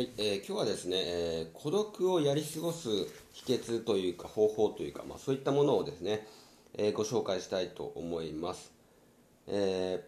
[0.00, 2.88] はい、えー今日はですね、えー孤独をやり過ごす
[3.34, 6.26] 秘訣というか方法というか、まあ、そういったものをですね、
[6.78, 8.72] えーご紹介したいと思います。
[9.46, 10.02] え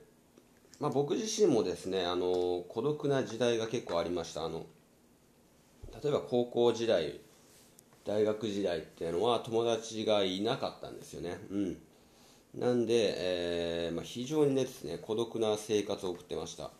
[0.81, 4.47] まあ、僕自身もですね、あの孤独な時代が結構ありました。
[4.47, 4.65] あの
[6.03, 7.21] 例えば高校時代、
[8.07, 11.37] 大学時代っていうのは友達がいなかったんですよね。
[11.51, 11.77] うん。
[12.55, 16.71] なんで、えまあ、非常にですね、孤独な生活を送ってました。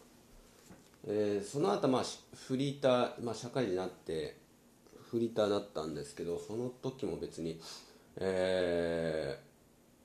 [1.07, 2.03] えーその後、まあ
[2.47, 4.37] フリーター、まあ、社会人になって
[5.11, 7.61] フリーターになったんですけどその時も別に、
[8.17, 9.39] え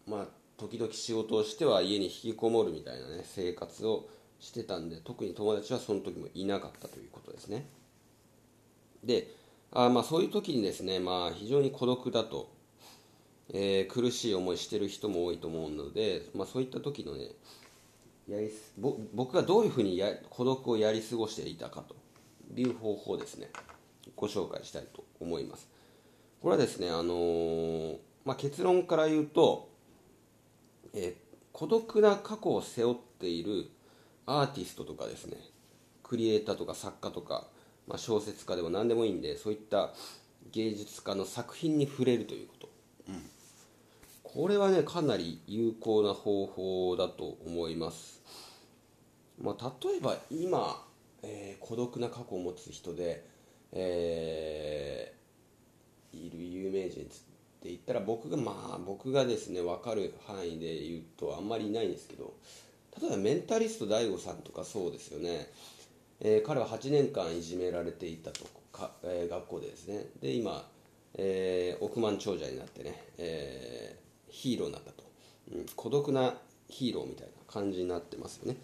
[0.08, 4.08] ーまあ時々仕事をしては家に引きこもるみたいなね生活を
[4.40, 7.68] してたんで特に友達はその時もいなかったということですね。
[9.04, 9.32] で
[9.72, 12.50] あまあそういう時にですね、まあ、非常に孤独だと、
[13.54, 17.28] えー苦しい思いしてる人も多いと思うので、まあ、そういった時のね
[18.28, 21.96] やりすぼ僕がどういうふうにや孤独をやり過ごしていたかと。
[22.56, 23.50] いう方法ですね。
[24.16, 25.68] ご紹介したいと思います。
[26.42, 29.70] これはですね、あのーまあ、結論から言うと、
[30.94, 31.16] え
[31.52, 33.70] 孤独な過去を背負っている
[34.26, 35.38] アーティストとかですね。
[36.04, 37.48] クリエイターとか作家とか、
[37.88, 39.94] まあ、小説家でも何でもいいんでそういった
[40.52, 42.70] 芸術家の作品に触れるということ。
[44.38, 48.22] これはねかなり有効な方法だと思います、
[49.42, 50.86] まあ、例えば今、
[51.24, 53.26] えー孤独な過去を持つ人で、
[53.72, 57.14] えーいる有名人って
[57.64, 62.36] 言ったら僕がまあ僕がですね分かる範囲で言うとあんまりいないんですけど
[63.02, 65.48] 例えばメンタリスト DAIGO さんとかそうですよね、
[66.20, 70.06] えー彼は8年間いじめられていたとか、えー学校でですね。
[70.22, 70.64] で今、
[71.16, 75.04] えー億万長者になってね、えーヒーローなったと、
[75.54, 76.36] うん、孤独な
[76.70, 78.58] ヒーローみたいな感じになってますよね。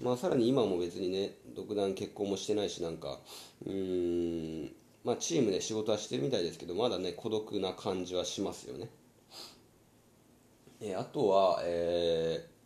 [0.00, 3.18] まあさらに今も別にね独断結婚もしてないしなんか
[3.64, 4.72] うーん
[5.04, 8.88] まあチームで仕事はしてるみたいですけどまだね孤独な感じはしますよね。
[10.80, 12.56] えあとはえー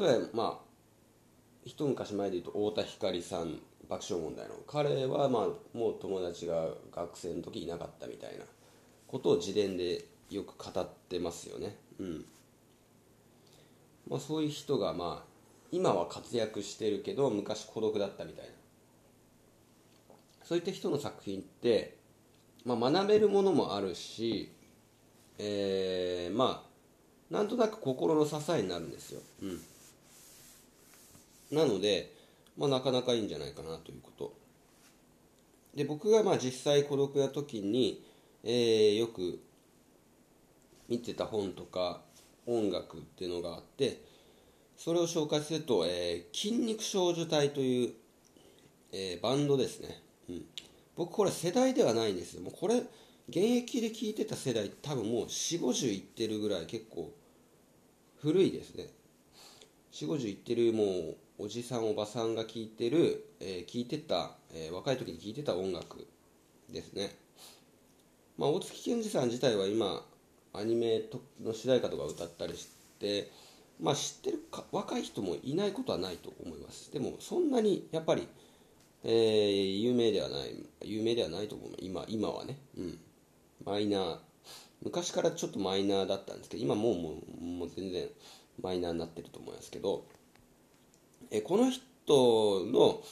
[0.00, 0.68] 例えばまあ
[1.64, 3.58] 一昔前で言うと太田光さん
[3.88, 4.54] 爆笑問題の。
[4.66, 8.44] 彼はまあもう友達が学生の時いなかったみたいな
[9.08, 11.76] ことを自伝でよく語ってますよね。
[11.98, 12.24] うん。
[14.08, 15.28] まあそういう人がまあ
[15.70, 18.52] 今は活躍してるけど昔孤独だったみたいな。
[20.44, 21.98] そういった人の作品って、
[22.64, 24.50] まあ、学べるものもあるし、
[25.36, 26.68] えーまあ
[27.34, 29.60] なんとなく心の支えになるんですよ、うん、
[31.50, 32.14] なので、
[32.56, 34.32] まあ、なかなかいいんじゃないかなということ。
[35.74, 38.02] で僕がまあ実際孤独な時に、
[38.42, 39.38] えーよく
[40.88, 42.00] 見てた本とか
[42.46, 44.00] 音楽っていうのがあって
[44.76, 47.92] それを紹介すると、えー筋肉少女隊という、
[48.92, 50.44] えーバンドですね、うん、
[50.96, 52.42] 僕これ世代ではないんですよ。
[52.42, 52.76] もうこれ
[53.28, 57.12] 現役で聴いてた世代多分もう4 5 0いってるぐらい結構
[58.22, 58.86] 古いですね。
[59.92, 66.06] 4 5 0いってるもうおじさんおばさんが聴いてる、えー聴いてた、えー若い時に聴いてた音楽
[66.70, 67.16] ですね。
[68.38, 70.06] まあ、大月健二さん自体は今
[70.52, 71.02] アニメ
[71.42, 73.30] の主題歌とか歌ったりして、
[73.80, 76.92] まあ、知ってるか若い人もいないことはないと思います。
[76.92, 78.26] でもそんなにやっぱり、
[79.04, 81.70] えー有名ではない有名ではないと思う。
[81.78, 82.98] 今今はね、うん、
[83.64, 84.18] マイナー。
[84.82, 88.08] 昔からちょっとマイナーだったんですけど今もうもうもう全然
[88.62, 90.04] マイナーになってると思いますけど、
[91.30, 93.02] えーこの人の、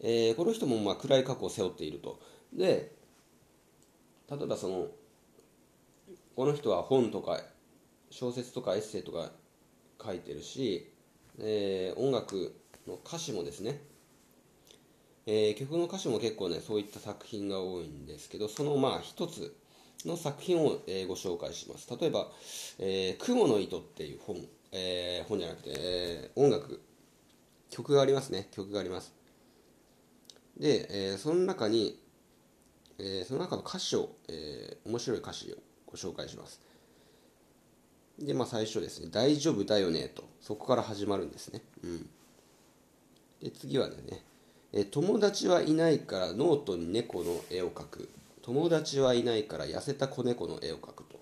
[0.00, 2.20] えーこの人もまあ暗い過去を背負っていると。
[2.52, 2.92] で
[4.30, 4.88] 例えばその
[6.36, 7.40] この人は本とか
[8.10, 9.30] 小説とかエッセイとか
[10.04, 10.92] 書いてるし、
[11.40, 12.54] えー音楽
[12.86, 13.80] の歌詞もですね、
[15.24, 19.56] えー曲の歌詞も結構ねそういった作品が多いんですけどそのまあ一つ
[20.04, 21.88] の作品を、えーご紹介します。
[21.98, 22.30] 例えば
[22.78, 24.36] 「えー雲の糸」っていう本、
[24.72, 26.82] えー本じゃなくて、えー音楽
[27.70, 28.48] 曲がありますね。
[28.52, 29.14] 曲があります。
[30.58, 31.98] で、えーその中に
[32.98, 35.56] えーその中の歌詞を、えー面白い歌詞を
[35.86, 36.60] ご紹介します。
[38.18, 41.62] で、まあ最初ですね、大丈夫だよねと、そこから始まるんですね。
[41.84, 42.08] うん。
[43.42, 43.96] で、次はね、
[44.72, 48.08] え友達はいないからノートに猫の絵を描く。
[48.42, 51.18] 友達はいないから痩せた子猫の絵を描くと。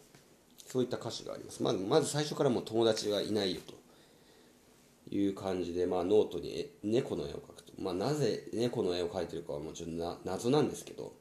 [0.66, 1.62] そういった歌詞があります。
[1.62, 7.72] まず、まず最初からもう友達はいないよという感じで、まあノートに猫の絵を描くと。
[7.78, 11.12] まあなぜ猫の絵を描いてるかはもちろんな謎なんですけど、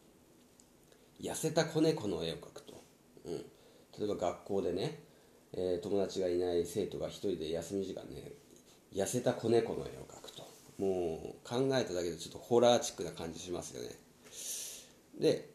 [1.22, 2.63] 痩せた子猫の絵を描く、
[3.26, 5.00] うん、例えば学校でね、
[5.54, 8.32] えー友達がいない生徒が一人で休み時間ね
[8.94, 10.44] 痩せた子猫の絵を描くと。
[10.80, 13.90] もう考えただけでちょっとホラーチックな感じしますよね。
[15.20, 15.50] で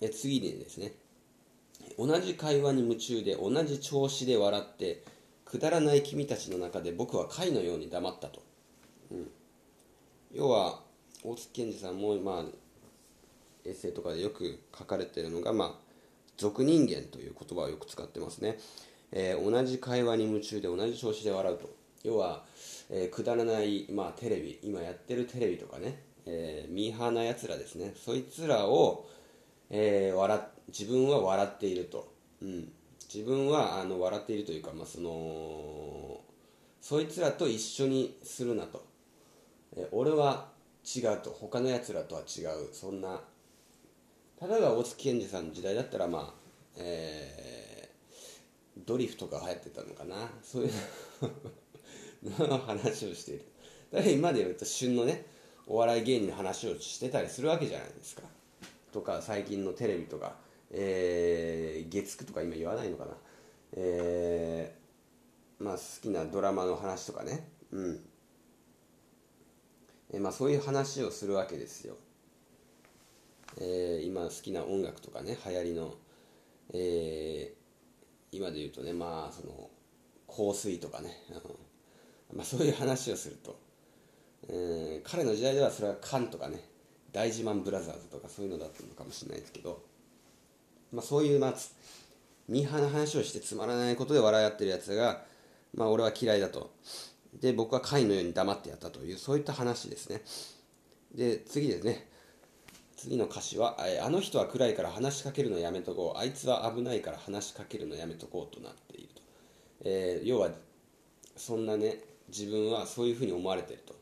[0.00, 0.92] え次にですね。
[1.96, 5.02] 同じ会話に夢中で同じ調子で笑って
[5.44, 8.42] くだらない君たちの中で僕は貝のように黙ったと、
[9.10, 9.30] うん、
[10.32, 10.80] 要は
[11.24, 12.44] 大月健二さんもまあ
[13.64, 15.89] エッセイとかでよく書かれてるのが、まあ、
[16.40, 18.58] 俗人間という言葉をよく使ってますね、
[19.12, 21.68] えー、同じ会話に夢中で同じ調子で笑うと。
[22.02, 22.44] 要は、
[22.88, 27.92] えー、くだらない、まあ、テレビ今やってるテレビとかね、えー、ミーハーなやつらですね。
[27.94, 29.06] そいつらを、
[29.68, 32.10] えー、笑自分は笑っていると、
[32.40, 32.72] うん、
[33.12, 36.20] 自分はあの笑っているというか、まあ、その
[36.80, 38.82] そいつらと一緒にするなと、
[39.76, 40.48] え、俺は
[40.84, 41.30] 違うと。
[41.30, 42.72] 他のやつらとは違う。
[42.72, 43.20] そんな
[44.42, 46.40] 例えば大月健二さんの時代だったらまあ
[46.76, 50.30] えー、ドリフとか流行ってたのかな。
[50.42, 53.44] そういうの話をしている。
[53.92, 55.26] だから今で言うと旬のね
[55.66, 58.22] お笑い芸人の話をしてたりするわけじゃないですか。
[58.92, 60.36] とか最近のテレビとか、
[60.70, 63.12] えー、月9とか今言わないのかな。
[63.72, 67.48] えー、まあ好きなドラマの話とかね。
[67.72, 68.00] うん。
[70.12, 71.96] えー、まあそういう話をするわけですよ。
[73.58, 75.94] えー、今好きな音楽とかね流行りの、
[76.72, 79.68] えー、今で言うとねまあその
[80.28, 81.32] 香水とかね、う
[82.34, 83.58] んまあ、そういう話をすると、
[84.48, 86.60] えー、彼の時代ではそれはカンとかね
[87.12, 89.82] 大自慢ブラザーズとかそういうのだったのかもしれないですけど、
[90.92, 91.54] まあ、そういうまあ
[92.48, 95.22] ミーハーな話をしてつまらないことで笑い合ってるやつが、
[95.74, 96.72] まあ、俺は嫌いだと。
[97.40, 100.22] で僕は貝のように黙ってやったというそういった話ですね。
[101.14, 102.09] で次ですね。
[103.00, 109.22] 次の歌詞は、あの人は暗いから話しかけるのやめとこう、あいつは危ないから話しかけるのやめとこうとなっていると。
[109.84, 110.50] えー、要は、
[111.34, 113.94] そんなね、自分はそういうふうに思われてると。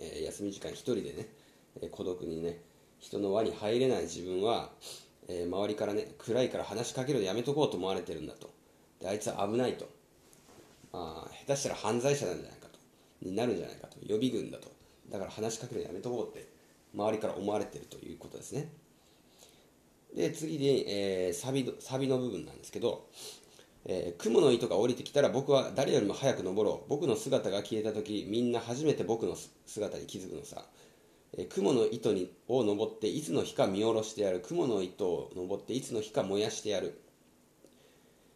[0.00, 1.28] えー、休み時間一人でね、
[1.82, 2.58] えー、孤独にね、
[2.98, 4.72] 人の輪に入れない自分は、
[5.28, 8.50] え、周りからね、暗いから話しかけるのやめとこうと思われてるんだと。
[8.98, 9.88] であいつは危ないと。
[10.92, 12.80] まあ、下手したら犯罪者なんじゃないかと。
[13.22, 13.98] になるんじゃないかと。
[14.04, 14.68] 予備軍だと。
[15.10, 16.55] だから話しかけるのやめとこうって。
[16.96, 18.72] 周りから思われているということですね。
[20.14, 23.08] で次に、えー、サビサビの部分なんですけど、
[23.84, 26.88] えー、雲の糸が降りてきたら僕は誰よりも早く登ろう。
[26.88, 30.64] 僕の姿が消えた時みんな初めて僕の姿に気づくのさ、
[31.34, 34.40] えー、雲の糸にを登っていつの日か見下ろしてやる。
[34.40, 36.98] 雲の糸を登っていつの日か燃やしてやる、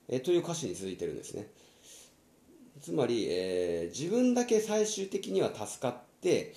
[0.08, 1.48] えー、という歌詞に続いてるんですね。
[2.82, 6.54] つまり、えー、自分だけ最終的には助かって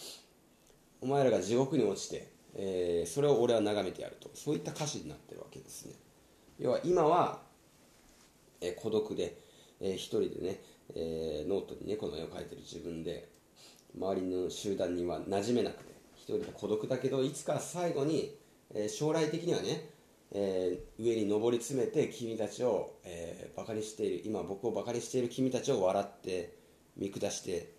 [1.03, 4.29] お前らが地獄に落ちて、えー、それを俺は眺めてやると。
[4.33, 5.93] そういった歌詞になってるわけですね。
[6.59, 7.41] 要は今は、
[8.61, 9.37] えー、孤独で、
[9.81, 10.61] えー、一人でね、
[10.95, 13.27] えー、ノートに猫の絵を描いてる自分で
[13.97, 18.37] 周りの集団には馴染めなくて一人で孤独だけどいつか最後に、
[18.73, 19.89] えー、将来的にはね、
[20.31, 26.57] えー、上に上り詰めて君たちを、えー、バカにしている今僕をバカにしている君たちを笑って
[26.95, 27.73] 見下して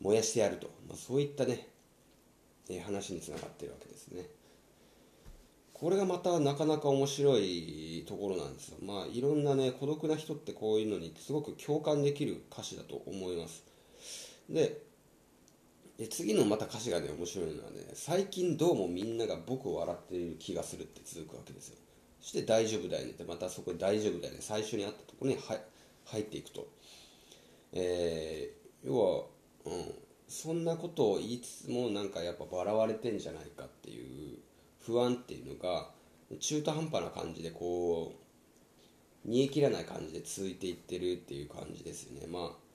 [0.00, 1.68] 燃やしてやると、まあ、そういったね
[2.68, 4.26] え話につながってるわけですね。
[5.72, 8.78] これがまたなかなか面白いところなんですよ。
[8.82, 13.62] まあいろんなね孤独な人ってこういうのにすごく共感できる歌詞だと思います。
[14.48, 14.80] で
[15.98, 21.76] で次のまた歌詞がね面白いのはね最近どうもみんなが僕を笑っている気がするって続くわけですよ。
[22.20, 23.10] そして大丈夫だよね。
[23.10, 24.38] ってまたそこで大丈夫だよね。
[24.40, 25.38] 最初にあったところに
[26.06, 26.66] 入っていくと。
[27.72, 29.24] えー、要は、
[29.66, 29.94] うん、
[30.28, 34.38] そんなことを言いつつもなんかやっぱ笑われてんじゃないかっていう
[34.84, 35.90] 不安っていうのが
[36.40, 38.12] 中途半端な感じでこ
[39.24, 42.26] う煮え切らない感じで続いていってるっていう感じですよね。
[42.26, 42.66] まあ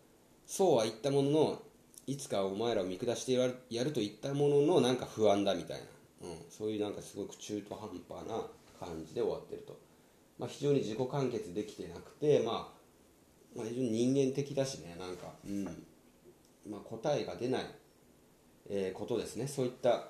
[0.45, 1.61] そうは言ったものの
[2.07, 5.77] いつかお前らを見下してやると言ったもののなんか不安だみたい
[6.21, 8.43] な、うん、そういうなんかすごく中途半端な
[8.79, 9.79] 感じで終わってると、
[10.39, 15.33] まあ、非常に自己完結できてなくて、まあ、まあ非常に人間的だしねなんか。
[15.45, 15.85] うん。
[16.69, 17.65] まあ、答えが出ない、
[18.69, 19.47] えー、ことですね。
[19.47, 20.09] そういった、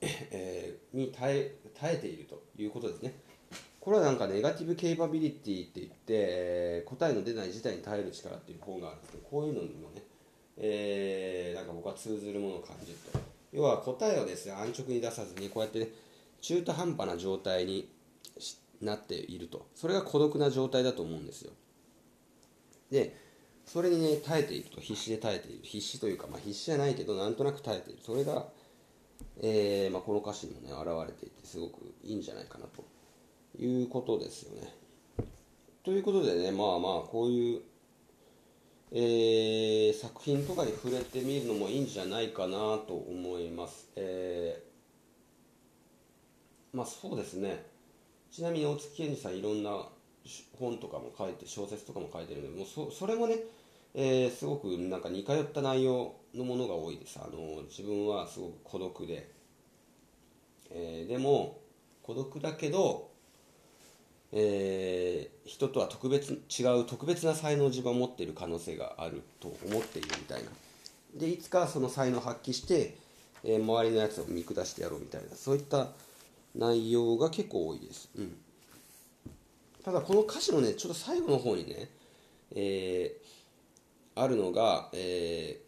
[0.00, 3.14] えー、に耐え耐えているということですね。
[3.80, 10.02] これはなんかネガティブケイパビリティって言って、えー、答えの出ない事態に耐える力っていう本があるんですけどこういうのにもね、
[10.56, 13.18] えー、なんか僕は通ずるものを感じると
[13.52, 15.88] 要は答えをですね安直に出さずにこうやってね
[16.40, 17.88] 中途半端な状態に
[18.82, 19.66] なっていると。
[19.74, 21.52] それが孤独な状態だと思うんですよ。
[22.90, 23.16] で
[23.66, 24.80] それにね耐えていると。
[24.80, 25.60] 必死で耐えている。
[25.62, 27.98] 必死というか、まあ、必死じゃないけどなんとなく耐えている。
[28.02, 28.46] それが、
[29.42, 32.84] えーまあ、この歌詞にもね現れていてすごくいいんじゃないかなと。
[33.58, 34.74] いうことですよね。
[35.82, 37.60] ということでねまあまあこういう、
[38.92, 43.88] えー、作品とかに触れてみるのもいいんじゃないかなと思います。
[43.96, 47.64] えー、まあそうですね。
[48.30, 49.88] ちなみに大月健二さんいろんな
[50.58, 53.36] 本とかも書いて小説とかも書いてるのでもうそそれもね、
[53.94, 57.18] えー、すごくなんか似通った内容のものが多いです。
[57.18, 59.30] あの自分はすごく孤独で、
[60.70, 61.58] えー、でも
[62.02, 63.10] 孤独だけど
[64.32, 70.50] えー、人とは特別違う特別な才能を自分は持っている可能性があると思っているみたいな。
[71.14, 72.96] でいつかその才能を発揮して、
[73.42, 75.88] え、周りのやつを見下してやろうみたいなそういった
[76.54, 78.36] 内容が結構多いです、うん、
[79.86, 81.88] ただこの歌詞のねちょっと最後の方にね、
[82.50, 85.60] えー、あるのが、え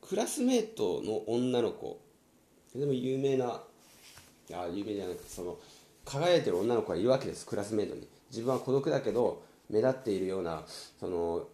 [0.00, 2.00] ー、クラスメートの女の子。
[2.74, 3.60] でも有名な
[4.54, 5.58] あ有名じゃなくてその
[6.06, 8.08] 輝いてる女の子がいるわけですクラスメートに。
[8.30, 10.62] 自分は孤独だけど目立っているような
[10.98, 11.46] その、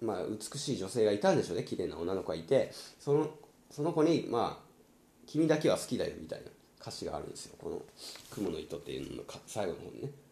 [0.00, 3.30] まあ、美しい女性がいたんでしょうね綺麗な女の子がいてその
[3.70, 4.64] その子に、まあ
[5.26, 6.46] 「君だけは好きだよ」みたいな
[6.80, 7.56] 歌詞があるんですよ。
[7.60, 7.82] この
[8.32, 10.29] 「雲の糸」っていうのの最後の方にね。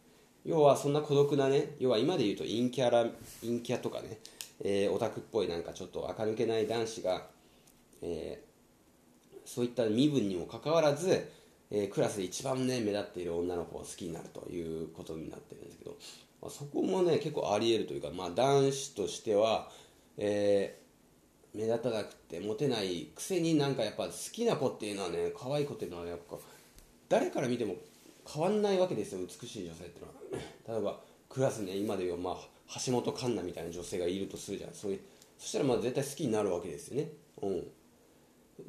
[0.48, 3.04] 要はそんな孤独なね要は今で言うと陰キャラ
[3.42, 4.18] 陰キャとかね、
[4.64, 7.26] えー、オタクっぽいなんかちょっと垢抜けない男子が、
[8.02, 11.30] えー、そういった身分にもかかわらず
[11.70, 15.96] えー、クラスで一番ね目立っている女の子を好きになるということになってるんですけど、
[16.40, 19.68] まあ、そこもね結構ありえるというか、まあ、男子としては、
[20.16, 20.78] え、
[21.54, 26.36] 目立たなくてモテないくせになんかやっぱ好きな子っていうのはね可愛い子っていうのはやっぱ
[27.08, 27.74] 誰から見ても
[28.32, 30.12] 変わんないわけですよ美しい女性ってのは。
[30.68, 32.36] 例えばクラスね今で言う、まあ、
[32.84, 34.74] 橋本環奈みたいな女性がいるとするじゃん。
[34.74, 35.00] そういう
[35.38, 37.08] そしたらまあ絶対好きになるわけですよね。
[37.42, 37.58] うん。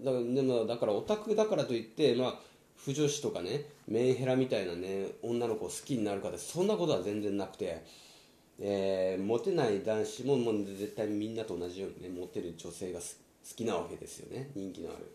[0.03, 2.39] だかでもだからオタクだからといって、まあ、
[2.77, 7.83] 不女子とかねメンヘラみたいなね女の子を好きになるかでそんなことは全然なくて、
[8.59, 13.05] えー、モテない男子ももう絶対みんなと同じようにねモテる女性が好
[13.55, 14.51] きなわけですよね。
[14.55, 15.11] 人気のある。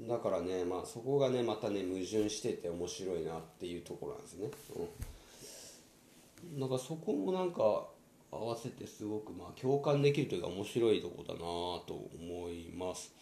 [0.00, 4.50] だからねまあそこがねまたね矛盾してて面白いなっていうところなんですね。
[6.54, 6.60] うん。
[6.60, 7.86] なんかそこもなんか
[8.30, 13.12] 合わせてすごくまあ共感できるというか面白いとこだなと思います。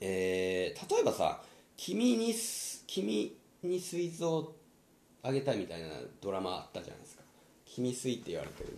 [0.00, 1.40] えー、例えばさ
[1.76, 2.34] 君に
[2.86, 4.42] 君に水蔵
[5.22, 5.88] あげたいみたいな
[6.20, 7.22] ドラマあったじゃないですか
[7.64, 8.76] 「君水」って言われてる。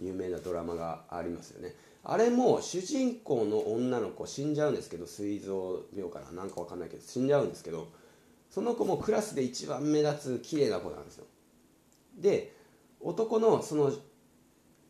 [0.00, 1.74] 有名なドラマがありますよね。
[2.02, 6.42] あれも主人公の女の子死んじゃうんですけど膵臓病かな？
[6.42, 7.88] なんかわかんないけど死んじゃうんですけど
[8.50, 11.24] その子もクラスで一番目立つ綺麗な子なんですよ。
[12.18, 12.54] で
[13.00, 13.92] 男のその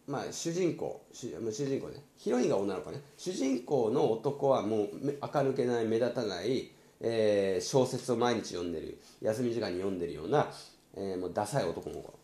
[0.07, 2.03] まあ主人公主人公ね。
[2.17, 3.01] ヒロインが女の子ね。
[3.17, 6.71] 主人公の男はもう垢抜けない目立たない
[7.07, 10.49] えー、小説を毎日読んでる休み時間に読んでるような、
[10.97, 12.19] えー、もうダサい男の子。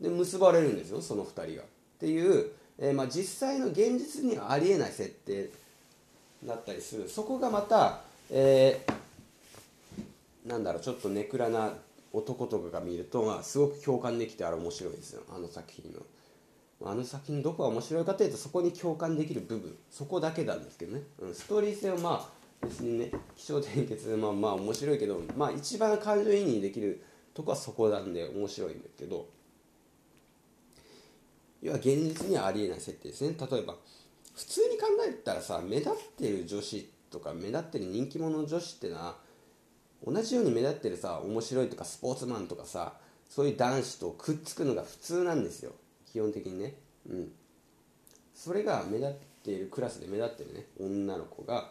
[0.00, 1.64] で結ばれるんですよその2人が。
[2.02, 5.50] っていう、えーまあ、実際の現実にはありえない設定
[6.44, 7.08] だったりする。
[7.08, 11.74] そこがまた、えー、なんだろうちょっとネクラな
[12.12, 15.22] 男とかが見ると、まあ、すごく共感できてあれ面白いですよ。
[15.32, 16.00] あの作品の。
[16.84, 19.76] あの作品どこが面白いかというとそこに共感できる部分。
[19.88, 27.00] そこだけなんですけどね、うん、ストーリー性はまあ別にね気象転結まあまあ面白いけどまあ一番感情移入できる
[27.32, 29.24] とこはそこなんで面白いんだけど。
[31.62, 33.36] 要は現実にはありえない設定ですね。
[33.38, 33.76] 例えば
[34.34, 39.16] 普通に考えたらさ目立ってる女子とか目立ってる人気者の女子ってのは
[40.04, 42.94] 同じように目立ってるさ面白いとかスポーツマンとかさ
[43.28, 45.72] そういう男子とくっつくのが普通なんですよ。
[46.12, 46.74] 基本的にね。
[47.08, 47.32] うん。
[48.34, 49.14] それが目立っ
[49.44, 50.66] ているクラスで目立ってるね。
[50.78, 51.70] 女の子が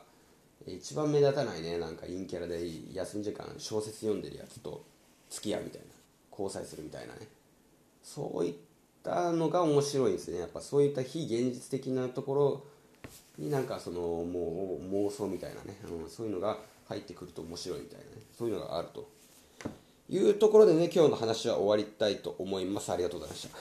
[0.65, 1.77] 一番目立たないね。
[1.77, 2.59] なんか陰キャラで
[2.93, 4.83] 休み時間小説読んでるやつと
[5.29, 5.87] 付き合うみたいな
[6.31, 7.27] 交際するみたいなね。
[8.01, 8.53] そういっ
[9.03, 10.39] たのが面白いですね。
[10.39, 12.63] やっぱそういった非現実的なところ
[13.37, 18.21] になんかそのもう妄想みたいなね、うん、そういうのが入ってくると面白いみたいなね。
[18.37, 19.09] そういうのがあると
[20.09, 22.91] いうところでね今日の話は終わりたいと思います。
[22.91, 23.57] ありがとうございました。